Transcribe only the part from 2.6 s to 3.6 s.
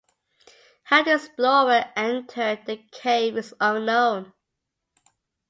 the cave is